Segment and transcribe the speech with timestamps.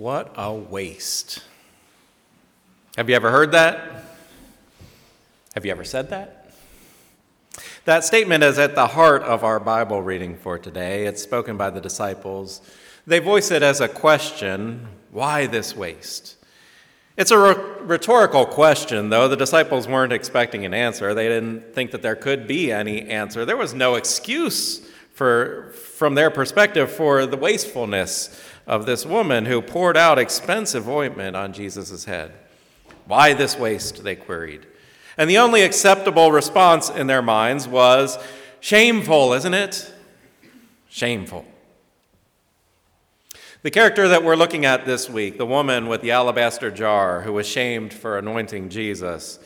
[0.00, 1.42] What a waste.
[2.96, 4.06] Have you ever heard that?
[5.54, 6.54] Have you ever said that?
[7.84, 11.04] That statement is at the heart of our Bible reading for today.
[11.04, 12.62] It's spoken by the disciples.
[13.06, 16.36] They voice it as a question why this waste?
[17.18, 19.28] It's a rhetorical question, though.
[19.28, 21.12] The disciples weren't expecting an answer.
[21.12, 23.44] They didn't think that there could be any answer.
[23.44, 24.80] There was no excuse
[25.12, 31.34] for, from their perspective for the wastefulness of this woman who poured out expensive ointment
[31.34, 32.30] on Jesus' head.
[33.04, 34.04] Why this waste?
[34.04, 34.64] They queried.
[35.18, 38.16] And the only acceptable response in their minds was
[38.60, 39.92] shameful, isn't it?
[40.88, 41.44] Shameful.
[43.62, 47.32] The character that we're looking at this week, the woman with the alabaster jar who
[47.32, 49.40] was shamed for anointing Jesus,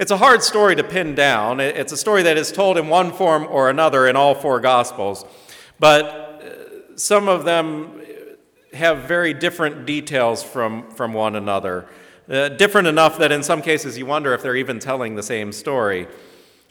[0.00, 1.60] it's a hard story to pin down.
[1.60, 5.24] It's a story that is told in one form or another in all four Gospels,
[5.78, 8.02] but uh, some of them
[8.76, 11.86] have very different details from, from one another.
[12.28, 15.52] Uh, different enough that in some cases you wonder if they're even telling the same
[15.52, 16.08] story.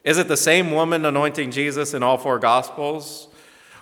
[0.03, 3.27] Is it the same woman anointing Jesus in all four Gospels?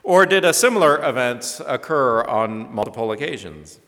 [0.04, 3.80] Or did a similar event occur on multiple occasions?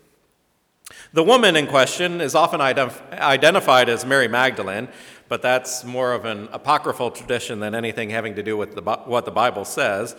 [1.14, 4.88] The woman in question is often identif- identified as Mary Magdalene,
[5.27, 9.25] but that's more of an apocryphal tradition than anything having to do with the, what
[9.25, 10.16] the Bible says.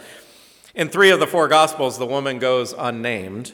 [0.74, 3.52] In three of the four Gospels, the woman goes unnamed.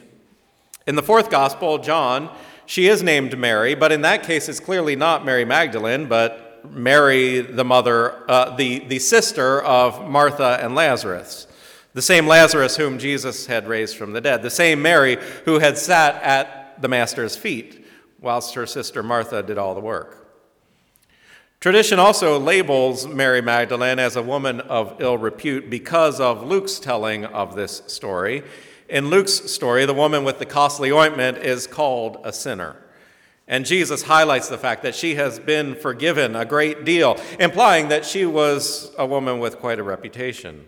[0.86, 2.28] In the fourth Gospel, John,
[2.66, 7.40] she is named Mary, but in that case, it's clearly not Mary Magdalene, but Mary,
[7.40, 11.46] the mother, uh, the, the sister of Martha and Lazarus.
[11.94, 14.42] The same Lazarus whom Jesus had raised from the dead.
[14.42, 17.86] The same Mary who had sat at the Master's feet
[18.20, 20.18] whilst her sister Martha did all the work.
[21.60, 27.24] Tradition also labels Mary Magdalene as a woman of ill repute because of Luke's telling
[27.24, 28.42] of this story.
[28.92, 32.76] In Luke's story, the woman with the costly ointment is called a sinner.
[33.48, 38.04] And Jesus highlights the fact that she has been forgiven a great deal, implying that
[38.04, 40.66] she was a woman with quite a reputation.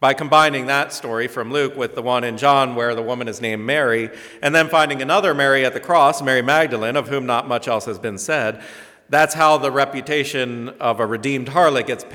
[0.00, 3.42] By combining that story from Luke with the one in John where the woman is
[3.42, 4.08] named Mary,
[4.40, 7.84] and then finding another Mary at the cross, Mary Magdalene, of whom not much else
[7.84, 8.62] has been said,
[9.10, 12.06] that's how the reputation of a redeemed harlot gets,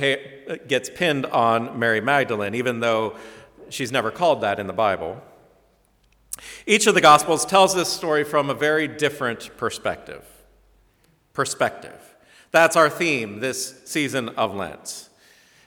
[0.67, 3.17] gets pinned on Mary Magdalene, even though
[3.73, 5.21] she's never called that in the Bible.
[6.65, 10.23] Each of the Gospels tells this story from a very different perspective.
[11.33, 12.15] Perspective.
[12.51, 15.09] That's our theme this season of Lent.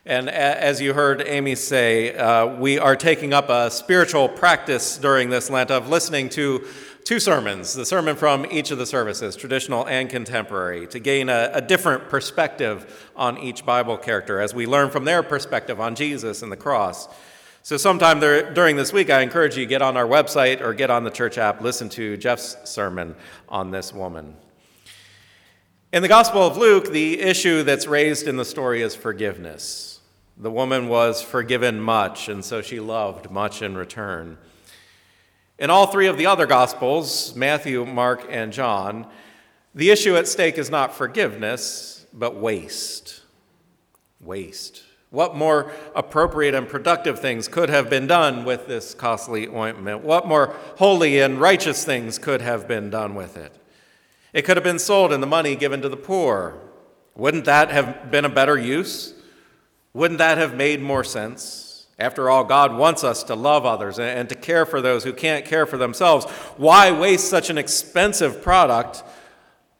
[0.06, 5.30] And as you heard Amy say, uh, we are taking up a spiritual practice during
[5.30, 6.66] this Lent of listening to
[7.04, 11.50] two sermons, the sermon from each of the services, traditional and contemporary, to gain a,
[11.54, 16.42] a different perspective on each Bible character as we learn from their perspective on Jesus
[16.42, 17.08] and the cross.
[17.64, 20.90] So, sometime there, during this week, I encourage you get on our website or get
[20.90, 23.16] on the church app, listen to Jeff's sermon
[23.48, 24.36] on this woman.
[25.90, 30.00] In the Gospel of Luke, the issue that's raised in the story is forgiveness.
[30.36, 34.36] The woman was forgiven much, and so she loved much in return.
[35.58, 39.06] In all three of the other Gospels, Matthew, Mark, and John,
[39.74, 43.22] the issue at stake is not forgiveness, but waste.
[44.20, 44.83] Waste.
[45.14, 50.02] What more appropriate and productive things could have been done with this costly ointment?
[50.02, 53.54] What more holy and righteous things could have been done with it?
[54.32, 56.58] It could have been sold and the money given to the poor.
[57.14, 59.14] Wouldn't that have been a better use?
[59.92, 61.86] Wouldn't that have made more sense?
[61.96, 65.44] After all, God wants us to love others and to care for those who can't
[65.44, 66.26] care for themselves.
[66.56, 69.04] Why waste such an expensive product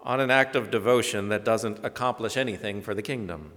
[0.00, 3.50] on an act of devotion that doesn't accomplish anything for the kingdom?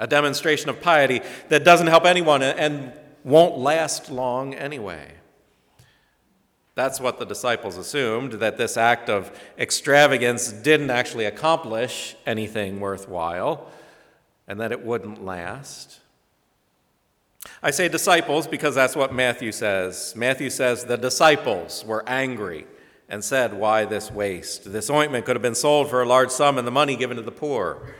[0.00, 5.12] A demonstration of piety that doesn't help anyone and won't last long anyway.
[6.74, 13.70] That's what the disciples assumed, that this act of extravagance didn't actually accomplish anything worthwhile
[14.48, 16.00] and that it wouldn't last.
[17.62, 20.14] I say disciples because that's what Matthew says.
[20.16, 22.66] Matthew says the disciples were angry
[23.08, 24.72] and said, Why this waste?
[24.72, 27.22] This ointment could have been sold for a large sum and the money given to
[27.22, 27.94] the poor.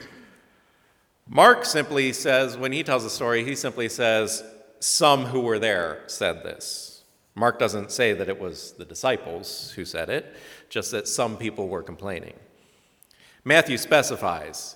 [1.32, 4.42] Mark simply says, when he tells the story, he simply says,
[4.80, 7.04] Some who were there said this.
[7.36, 10.34] Mark doesn't say that it was the disciples who said it,
[10.68, 12.34] just that some people were complaining.
[13.44, 14.74] Matthew specifies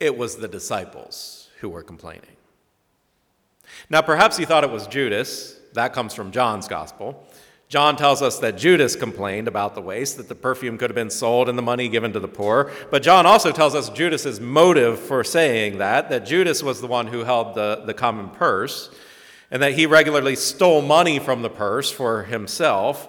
[0.00, 2.36] it was the disciples who were complaining.
[3.90, 5.58] Now, perhaps he thought it was Judas.
[5.74, 7.28] That comes from John's gospel.
[7.74, 11.10] John tells us that Judas complained about the waste, that the perfume could have been
[11.10, 12.70] sold and the money given to the poor.
[12.88, 17.08] But John also tells us Judas's motive for saying that, that Judas was the one
[17.08, 18.90] who held the, the common purse,
[19.50, 23.08] and that he regularly stole money from the purse for himself.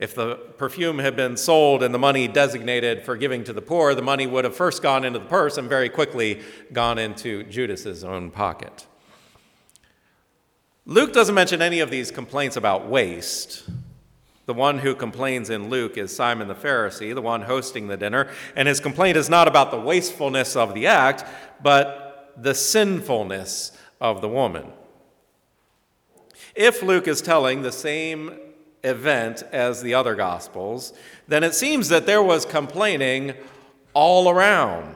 [0.00, 3.94] If the perfume had been sold and the money designated for giving to the poor,
[3.94, 6.40] the money would have first gone into the purse and very quickly
[6.72, 8.87] gone into Judas's own pocket.
[10.88, 13.68] Luke doesn't mention any of these complaints about waste.
[14.46, 18.30] The one who complains in Luke is Simon the Pharisee, the one hosting the dinner,
[18.56, 21.26] and his complaint is not about the wastefulness of the act,
[21.62, 24.72] but the sinfulness of the woman.
[26.54, 28.38] If Luke is telling the same
[28.82, 30.94] event as the other Gospels,
[31.26, 33.34] then it seems that there was complaining
[33.92, 34.94] all around.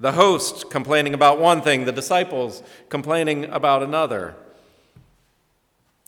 [0.00, 4.34] The host complaining about one thing, the disciples complaining about another.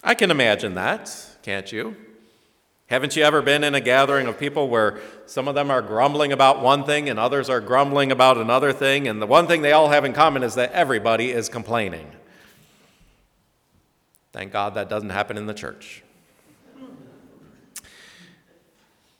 [0.02, 1.96] I can imagine that, can't you?
[2.86, 6.32] Haven't you ever been in a gathering of people where some of them are grumbling
[6.32, 9.72] about one thing and others are grumbling about another thing, and the one thing they
[9.72, 12.10] all have in common is that everybody is complaining?
[14.32, 16.02] Thank God that doesn't happen in the church.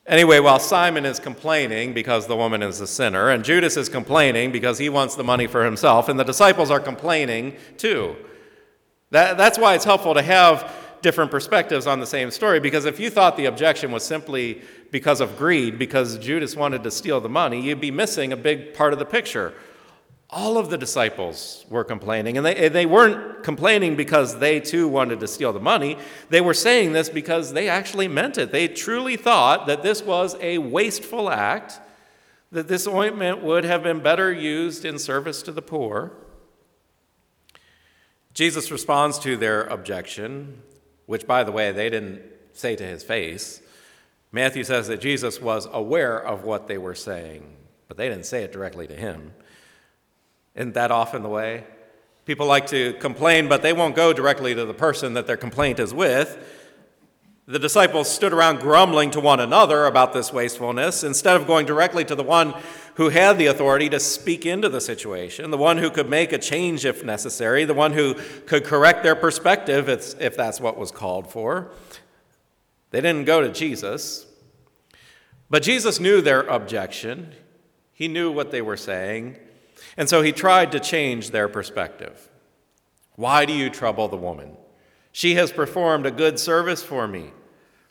[0.06, 4.50] Anyway, while Simon is complaining because the woman is a sinner, and Judas is complaining
[4.50, 8.17] because he wants the money for himself, and the disciples are complaining too.
[9.11, 10.73] That, that's why it's helpful to have
[11.03, 15.21] different perspectives on the same story, because if you thought the objection was simply because
[15.21, 18.93] of greed, because Judas wanted to steal the money, you'd be missing a big part
[18.93, 19.55] of the picture
[20.33, 22.37] all of the disciples were complaining.
[22.37, 25.99] And they, they weren't complaining because they too wanted to steal the money.
[26.29, 28.53] They were saying this because they actually meant it.
[28.53, 31.81] They truly thought that this was a wasteful act,
[32.53, 36.12] that this ointment would have been better used in service to the poor.
[38.32, 40.62] Jesus responds to their objection,
[41.06, 42.23] which, by the way, they didn't
[42.53, 43.61] say to his face.
[44.32, 47.56] Matthew says that Jesus was aware of what they were saying,
[47.88, 49.32] but they didn't say it directly to him.
[50.55, 51.65] Isn't that often the way?
[52.25, 55.81] People like to complain, but they won't go directly to the person that their complaint
[55.81, 56.38] is with.
[57.47, 62.05] The disciples stood around grumbling to one another about this wastefulness instead of going directly
[62.05, 62.55] to the one
[63.00, 66.38] who had the authority to speak into the situation, the one who could make a
[66.38, 68.12] change if necessary, the one who
[68.44, 71.70] could correct their perspective if, if that's what was called for.
[72.91, 74.26] They didn't go to Jesus.
[75.49, 77.32] But Jesus knew their objection,
[77.94, 79.38] he knew what they were saying.
[79.97, 82.29] And so he tried to change their perspective.
[83.17, 84.58] Why do you trouble the woman?
[85.11, 87.31] She has performed a good service for me.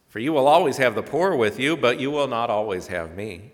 [0.07, 3.15] For you will always have the poor with you, but you will not always have
[3.15, 3.53] me.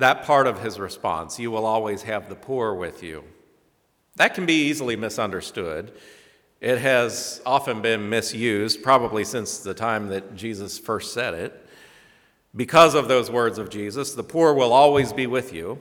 [0.00, 3.22] That part of his response, you will always have the poor with you,
[4.16, 5.92] that can be easily misunderstood.
[6.60, 11.66] It has often been misused, probably since the time that Jesus first said it.
[12.56, 15.78] Because of those words of Jesus, the poor will always be with you.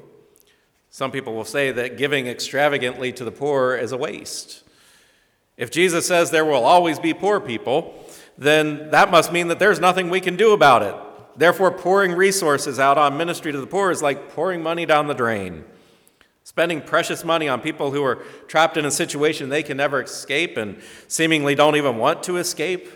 [0.90, 4.64] Some people will say that giving extravagantly to the poor is a waste.
[5.56, 7.94] If Jesus says there will always be poor people,
[8.38, 10.96] then that must mean that there's nothing we can do about it.
[11.40, 15.14] Therefore, pouring resources out on ministry to the poor is like pouring money down the
[15.14, 15.64] drain.
[16.44, 18.18] Spending precious money on people who are
[18.50, 22.90] trapped in a situation they can never escape and seemingly don't even want to escape,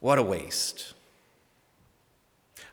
[0.00, 0.94] what a waste.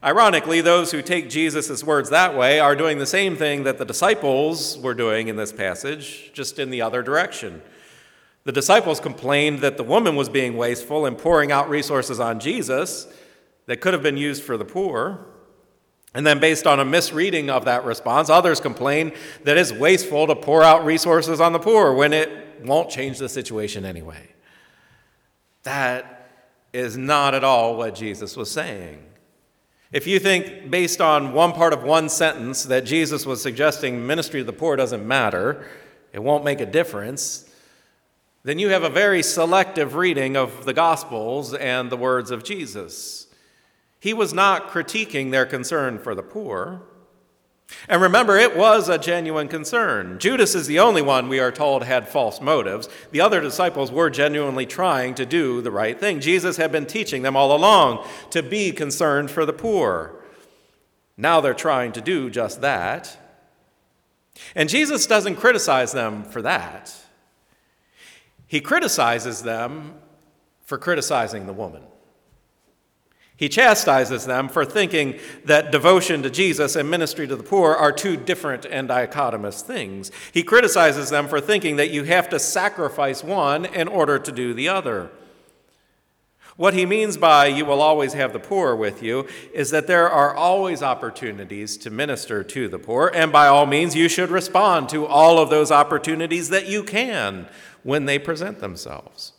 [0.02, 3.86] Ironically, those who take Jesus' words that way are doing the same thing that the
[3.86, 7.62] disciples were doing in this passage, just in the other direction.
[8.46, 13.10] The disciples complained that the woman was being wasteful and pouring out resources on Jesus
[13.70, 15.28] that could have been used for the poor.
[16.16, 20.36] And then, based on a misreading of that response, others complain that it's wasteful to
[20.36, 24.28] pour out resources on the poor when it won't change the situation anyway.
[25.62, 26.32] That
[26.74, 29.06] is not at all what Jesus was saying.
[29.92, 34.40] If you think, based on one part of one sentence, that Jesus was suggesting ministry
[34.40, 35.64] to the poor doesn't matter,
[36.12, 37.48] it won't make a difference,
[38.42, 43.28] then you have a very selective reading of the Gospels and the words of Jesus.
[44.00, 46.84] He was not critiquing their concern for the poor.
[47.88, 50.18] And remember, it was a genuine concern.
[50.20, 52.90] Judas is the only one we are told had false motives.
[53.12, 56.20] The other disciples were genuinely trying to do the right thing.
[56.20, 60.16] Jesus had been teaching them all along to be concerned for the poor.
[61.16, 63.18] Now they're trying to do just that.
[64.56, 66.96] And Jesus doesn't criticize them for that,
[68.48, 69.96] he criticizes them
[70.66, 71.84] for criticizing the woman.
[73.40, 77.94] He chastises them for thinking that devotion to Jesus and ministry to the poor are
[77.94, 80.12] two different and dichotomous things.
[80.34, 84.54] He criticizes them for thinking that you have to sacrifice one in order to do
[84.54, 85.10] the other.
[86.58, 90.10] What he means by you will always have the poor with you is that there
[90.10, 94.90] are always opportunities to minister to the poor, and by all means, you should respond
[94.90, 97.48] to all of those opportunities that you can
[97.84, 99.32] when they present themselves.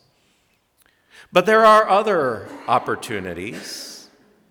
[1.31, 3.90] But there are other opportunities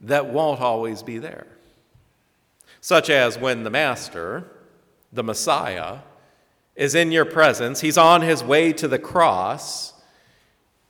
[0.03, 1.47] that won't always be there,
[2.81, 4.51] such as when the Master,
[5.13, 5.99] the Messiah,
[6.75, 9.93] is in your presence, he's on his way to the cross,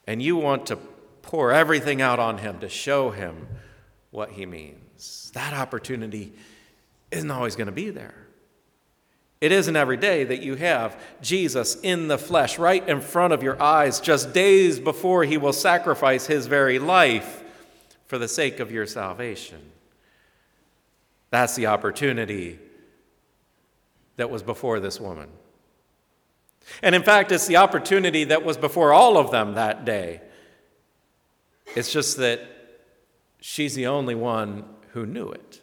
[0.07, 0.77] and you want to
[1.21, 3.47] pour everything out on him to show him
[4.11, 5.31] what he means.
[5.33, 6.33] That opportunity
[7.11, 8.15] isn't always going to be there.
[9.41, 13.41] It isn't every day that you have Jesus in the flesh right in front of
[13.41, 17.40] your eyes, just days before he will sacrifice his very life
[18.11, 19.71] for the sake of your salvation.
[21.29, 22.59] That's the opportunity
[24.17, 25.29] that was before this woman.
[26.83, 30.19] And in fact, it's the opportunity that was before all of them that day.
[31.73, 32.41] It's just that
[33.39, 35.61] she's the only one who knew it.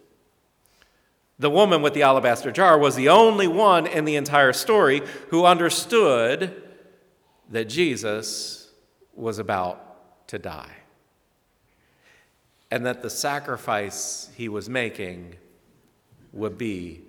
[1.37, 5.45] The woman with the alabaster jar was the only one in the entire story who
[5.45, 6.63] understood
[7.51, 8.71] that Jesus
[9.13, 10.78] was about to die
[12.71, 15.35] and that the sacrifice he was making
[16.31, 17.01] would be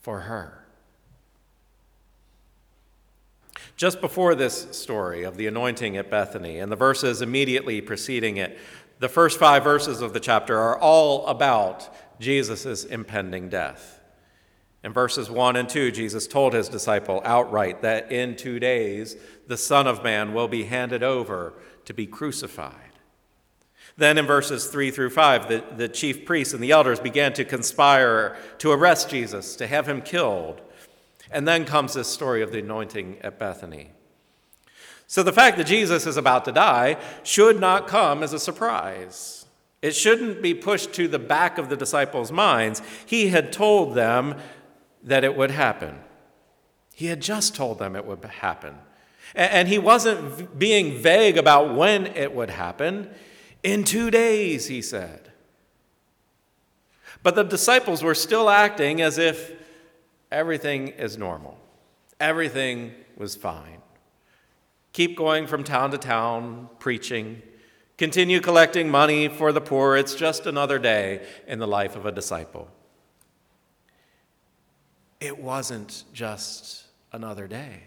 [0.00, 0.64] for her.
[3.76, 8.58] Just before this story of the anointing at Bethany and the verses immediately preceding it,
[8.98, 11.88] the first five verses of the chapter are all about
[12.18, 14.00] Jesus' impending death.
[14.82, 19.56] In verses 1 and 2, Jesus told his disciple outright that in two days the
[19.56, 22.87] Son of Man will be handed over to be crucified.
[23.98, 27.44] Then in verses 3 through 5, the, the chief priests and the elders began to
[27.44, 30.60] conspire to arrest Jesus, to have him killed.
[31.32, 33.90] And then comes this story of the anointing at Bethany.
[35.08, 39.46] So the fact that Jesus is about to die should not come as a surprise.
[39.82, 42.82] It shouldn't be pushed to the back of the disciples' minds.
[43.04, 44.36] He had told them
[45.02, 45.98] that it would happen.
[46.94, 48.76] He had just told them it would happen.
[49.34, 53.10] And he wasn't being vague about when it would happen.
[53.62, 55.32] In two days, he said.
[57.22, 59.52] But the disciples were still acting as if
[60.30, 61.58] everything is normal,
[62.20, 63.82] everything was fine.
[64.92, 67.42] Keep going from town to town, preaching,
[67.98, 69.96] Continue collecting money for the poor.
[69.96, 72.68] It's just another day in the life of a disciple.
[75.20, 77.82] It wasn't just another day.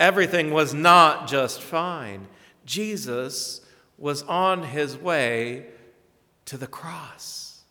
[0.00, 2.28] Everything was not just fine.
[2.64, 3.60] Jesus
[4.00, 5.66] was on his way
[6.46, 7.62] to the cross.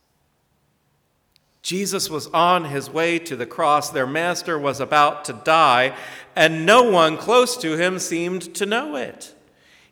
[1.62, 3.90] Jesus was on his way to the cross.
[3.90, 5.94] Their master was about to die,
[6.34, 9.36] and no one close to him seemed to know it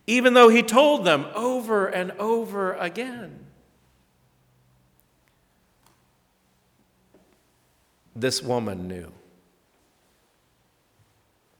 [0.08, 3.44] even though he told them over and over again.
[8.16, 9.12] This woman knew.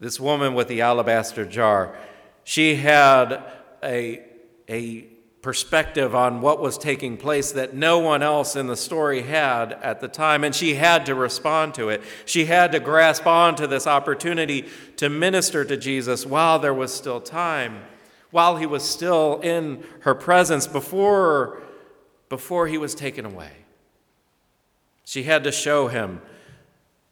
[0.01, 1.95] This woman with the alabaster jar,
[2.43, 3.45] she had
[3.83, 4.23] a,
[4.69, 5.03] a
[5.41, 10.01] perspective on what was taking place that no one else in the story had at
[10.01, 12.03] the time, and she had to respond to it.
[12.25, 16.93] She had to grasp on to this opportunity to minister to Jesus while there was
[16.93, 17.83] still time
[18.31, 21.63] while he was still in her presence before,
[22.29, 23.53] before he was taken away.
[25.05, 26.21] She had to show him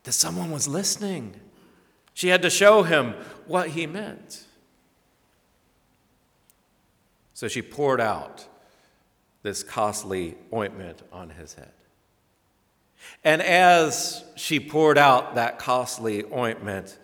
[0.02, 1.34] that someone was listening.
[2.12, 3.14] She had to show him
[3.46, 4.44] what he meant.
[7.36, 8.46] So she poured out
[9.42, 11.70] this costly ointment on his head.
[13.22, 16.96] And as she poured out that costly ointment,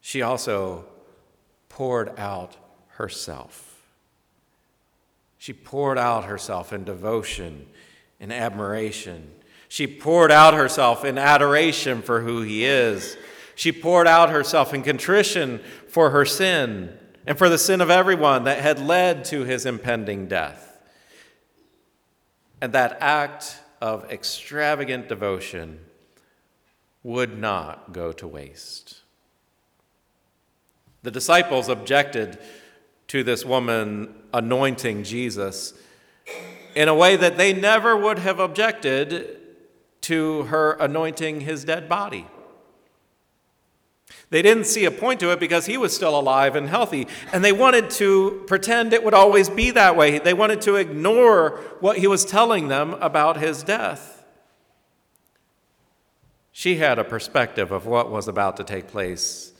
[0.00, 0.86] she also
[1.68, 2.56] poured out
[2.88, 3.80] herself.
[5.38, 7.68] She poured out herself in devotion,
[8.18, 9.30] in admiration.
[9.68, 13.16] She poured out herself in adoration for who he is.
[13.54, 18.44] She poured out herself in contrition for her sin and for the sin of everyone
[18.44, 20.78] that had led to his impending death.
[22.60, 25.80] And that act of extravagant devotion
[27.02, 29.00] would not go to waste.
[31.02, 32.38] The disciples objected
[33.08, 35.74] to this woman anointing Jesus
[36.74, 39.38] in a way that they never would have objected
[40.02, 42.26] to her anointing his dead body.
[44.30, 47.44] They didn't see a point to it because he was still alive and healthy, and
[47.44, 50.18] they wanted to pretend it would always be that way.
[50.18, 54.24] They wanted to ignore what he was telling them about his death.
[56.50, 59.52] She had a perspective of what was about to take place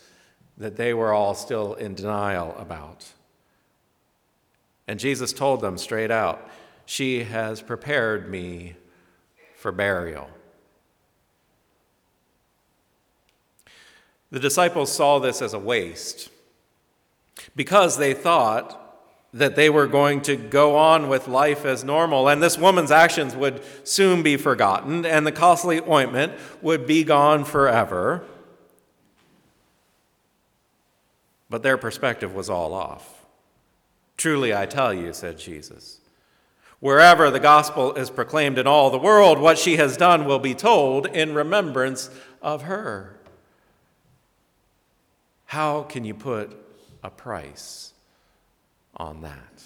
[0.59, 3.13] that they were all still in denial about.
[4.89, 6.49] And Jesus told them straight out,
[6.87, 8.77] She has prepared me
[9.57, 10.31] for burial.
[14.31, 16.31] The disciples saw this as a waste.
[17.55, 18.83] because they thought
[19.33, 23.37] that they were going to go on with life as normal, and this woman's actions
[23.37, 28.25] would soon be forgotten, and the costly ointment would be gone forever.
[31.51, 33.27] But their perspective was all off.
[34.17, 36.01] Truly, I tell you, said Jesus,
[36.81, 40.55] wherever the gospel is proclaimed in all the world, what she has done will be
[40.55, 42.09] told in remembrance
[42.41, 43.16] of her.
[45.47, 46.57] How can you put
[47.03, 47.93] a price
[48.97, 49.63] on that?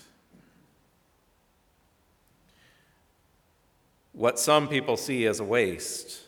[4.13, 6.21] What some people see as a waste,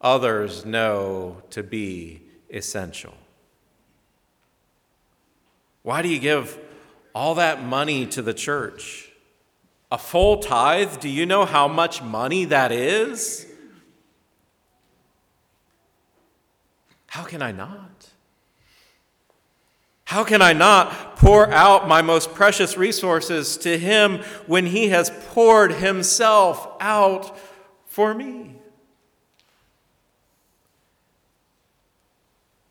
[0.00, 3.14] others know to be essential.
[5.82, 6.58] Why do you give
[7.14, 9.10] all that money to the church?
[9.92, 10.98] A full tithe?
[11.00, 13.46] Do you know how much money that is?
[17.14, 18.08] How can I not?
[20.06, 24.18] How can I not pour out my most precious resources to Him
[24.48, 27.38] when He has poured Himself out
[27.86, 28.56] for me?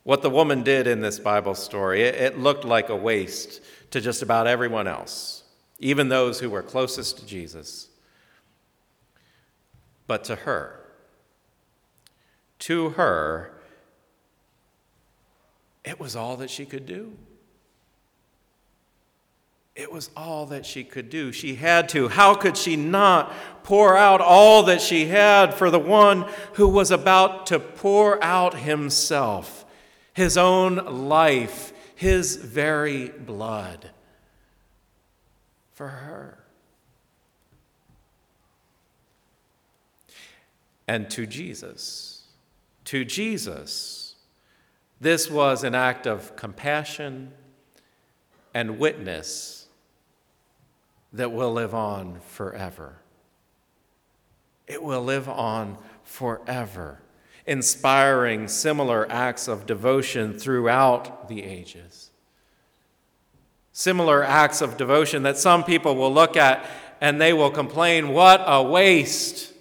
[0.04, 4.22] What the woman did in this Bible story, it, looked like a waste to just
[4.22, 5.44] about everyone else,
[5.80, 7.88] even those who were closest to Jesus.
[10.06, 10.82] But to her,
[12.60, 13.53] to her,
[15.84, 17.14] it was all that she could do.
[19.76, 21.32] It was all that she could do.
[21.32, 22.08] She had to.
[22.08, 26.92] How could she not pour out all that she had for the one who was
[26.92, 29.66] about to pour out himself,
[30.14, 33.90] his own life, his very blood
[35.72, 36.38] for her?
[40.88, 42.28] And to Jesus,
[42.86, 44.03] to Jesus,
[45.04, 47.32] this was an act of compassion
[48.54, 49.68] and witness
[51.12, 52.96] that will live on forever.
[54.66, 57.02] It will live on forever,
[57.46, 62.10] inspiring similar acts of devotion throughout the ages.
[63.74, 66.66] Similar acts of devotion that some people will look at
[67.02, 69.52] and they will complain, What a waste!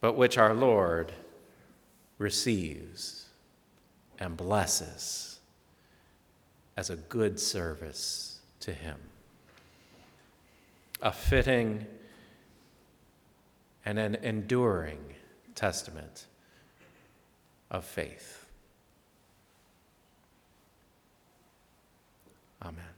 [0.00, 1.12] But which our Lord
[2.24, 3.26] receives
[4.18, 5.40] and blesses
[6.74, 8.96] as a good service to Him.
[11.02, 11.84] A fitting
[13.84, 15.04] and an enduring
[15.54, 16.24] testament
[17.70, 18.46] of faith.
[22.62, 22.93] Amen.